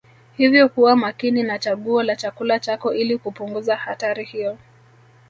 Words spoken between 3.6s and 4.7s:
hatari hiyo